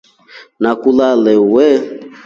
Nakuue 0.61 0.91
lala 0.97 1.31
uu. 1.43 1.79